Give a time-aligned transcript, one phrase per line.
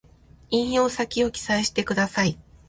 [0.49, 2.35] 引用先を記載してください